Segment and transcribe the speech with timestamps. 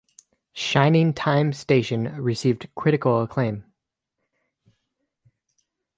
[0.55, 3.65] "Shining Time Station" received critical acclaim.